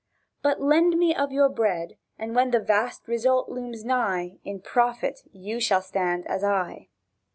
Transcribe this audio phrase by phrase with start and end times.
[0.41, 5.19] "But lend me of your bread, And when the vast result looms nigh, In profit
[5.31, 6.87] you shall stand as I."